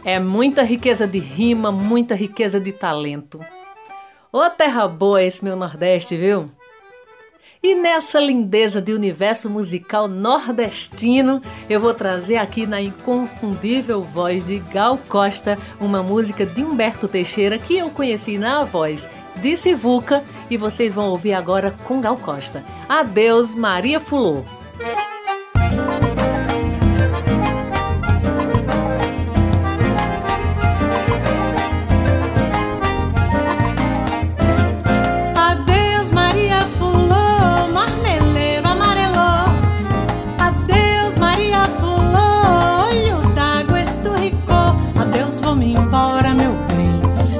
[0.05, 3.39] É muita riqueza de rima, muita riqueza de talento.
[4.31, 6.51] Ô terra boa esse meu Nordeste, viu?
[7.63, 14.59] E nessa lindeza de universo musical nordestino, eu vou trazer aqui na inconfundível voz de
[14.71, 20.55] Gal Costa uma música de Humberto Teixeira que eu conheci na voz de Sivuca e
[20.55, 22.63] vocês vão ouvir agora com Gal Costa.
[22.87, 24.43] Adeus, Maria Fulô.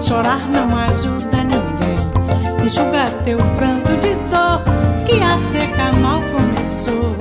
[0.08, 2.64] Chorar não ajuda ninguém.
[2.64, 4.62] enxuga teu pranto de dor,
[5.04, 7.16] que a seca mal começou.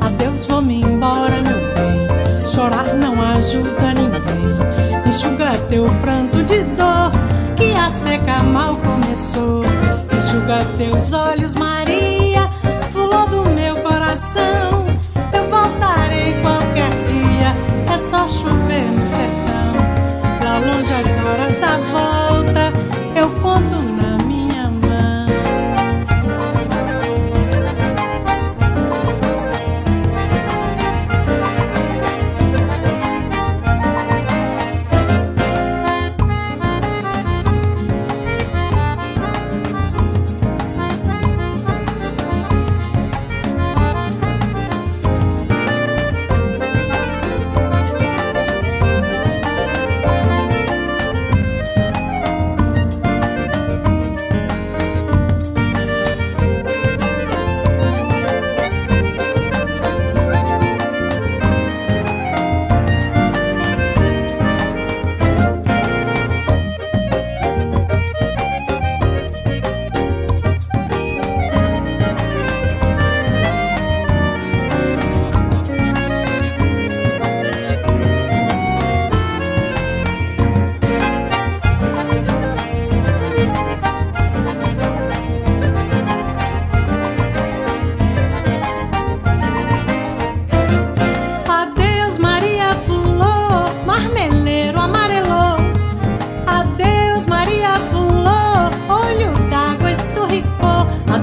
[0.00, 2.46] Adeus, vou me embora, meu bem.
[2.46, 5.06] Chorar não ajuda ninguém.
[5.06, 7.12] Enxuga teu pranto de dor,
[7.58, 9.62] que a seca mal começou.
[10.16, 12.48] Enxuga teus olhos, Maria,
[12.88, 14.86] fulô do meu coração.
[15.34, 17.54] Eu voltarei qualquer dia,
[17.94, 19.50] é só chover no sertão.
[20.42, 22.19] Lá longe as horas da volta,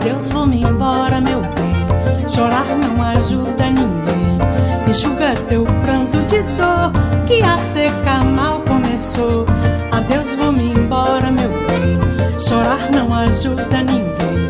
[0.08, 2.30] Adeus, vou-me embora, meu bem.
[2.30, 4.40] Chorar não ajuda ninguém.
[4.88, 6.94] Enxuga teu pranto de dor,
[7.28, 9.46] que a seca mal começou.
[9.92, 12.40] Adeus, vou-me embora, meu bem.
[12.40, 14.50] Chorar não ajuda ninguém.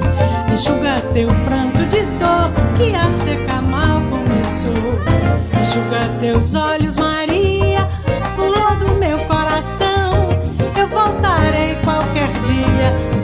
[0.53, 5.01] Enxuga teu pranto de dor, que a seca mal começou.
[5.59, 7.26] Enxuga teus olhos, Maria,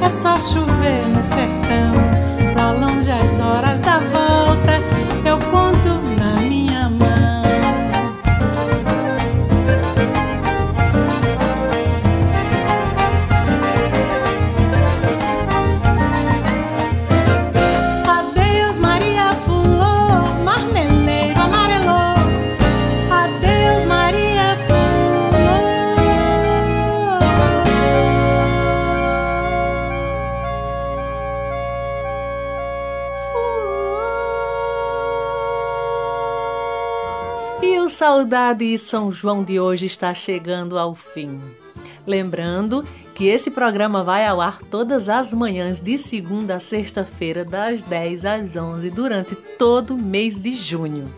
[0.04, 1.94] é só chover no sertão.
[2.56, 4.73] Lá longe as horas da volta,
[38.24, 41.42] E Saudade São João de hoje está chegando ao fim.
[42.08, 42.82] Lembrando
[43.14, 48.24] que esse programa vai ao ar todas as manhãs de segunda a sexta-feira, das 10
[48.24, 51.14] às 11, durante todo o mês de junho.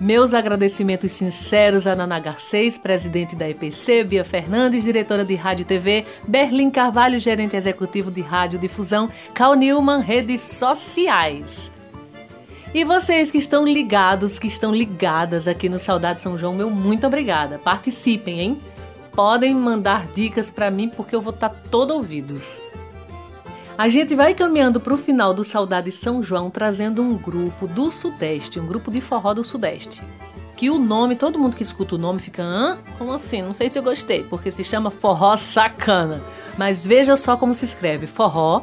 [0.00, 5.66] Meus agradecimentos sinceros a Nana Garcês, presidente da EPC, Bia Fernandes, diretora de Rádio e
[5.66, 11.70] TV, Berlim Carvalho, gerente executivo de Rádio Difusão, Cal Newman, redes sociais.
[12.74, 17.06] E vocês que estão ligados, que estão ligadas aqui no Saudade São João, meu muito
[17.06, 17.58] obrigada.
[17.58, 18.58] Participem, hein?
[19.12, 22.62] Podem mandar dicas para mim porque eu vou estar todo ouvidos.
[23.76, 27.92] A gente vai caminhando para o final do Saudade São João trazendo um grupo do
[27.92, 30.00] Sudeste, um grupo de forró do Sudeste.
[30.56, 32.78] Que o nome, todo mundo que escuta o nome fica, hã?
[32.96, 33.42] Como assim?
[33.42, 36.22] Não sei se eu gostei, porque se chama Forró Sacana.
[36.56, 38.62] Mas veja só como se escreve: forró,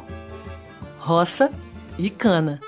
[0.98, 1.48] roça
[1.96, 2.60] e cana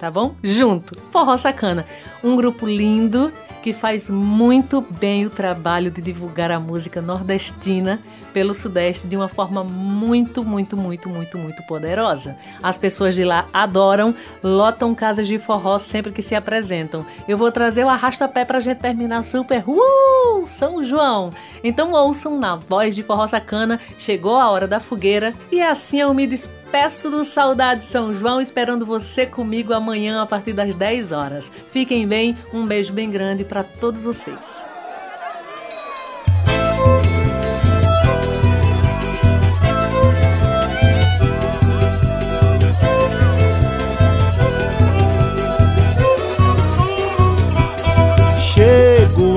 [0.00, 0.34] tá bom?
[0.42, 1.84] Junto, Forró Sacana,
[2.24, 3.30] um grupo lindo
[3.62, 8.00] que faz muito bem o trabalho de divulgar a música nordestina
[8.32, 12.36] pelo Sudeste de uma forma muito, muito, muito, muito, muito poderosa.
[12.62, 17.04] As pessoas de lá adoram, lotam casas de forró sempre que se apresentam.
[17.28, 19.64] Eu vou trazer o arrasta-pé pra gente terminar super.
[19.66, 20.46] Uh!
[20.46, 21.32] São João!
[21.62, 26.14] Então ouçam na voz de Forró Sacana, chegou a hora da fogueira e assim eu
[26.14, 31.50] me despeço do Saudade São João, esperando você comigo amanhã a partir das 10 horas.
[31.70, 34.69] Fiquem bem, um beijo bem grande para todos vocês.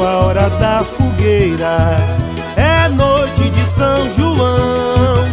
[0.06, 1.98] A hora da fogueira,
[2.56, 5.24] é noite de São João.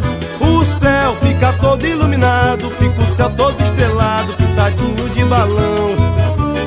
[0.41, 6.11] O céu fica todo iluminado, fica o céu todo estrelado, pintadinho de balão.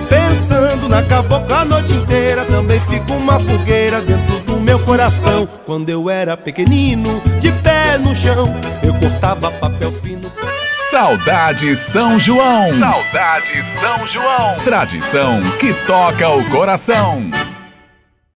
[0.09, 5.47] Pensando na cabocla a noite inteira, também fica uma fogueira dentro do meu coração.
[5.65, 10.31] Quando eu era pequenino, de pé no chão, eu cortava papel fino.
[10.89, 12.77] Saudade São João.
[12.77, 14.57] Saudade São João.
[14.63, 17.31] Tradição que toca o coração.